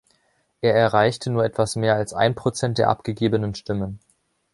Er 0.61 0.73
erreichte 0.73 1.29
nur 1.29 1.45
etwas 1.45 1.75
mehr 1.75 1.93
als 1.93 2.15
ein 2.15 2.33
Prozent 2.33 2.79
der 2.79 2.89
abgegebenen 2.89 3.53
Stimmen. 3.53 3.99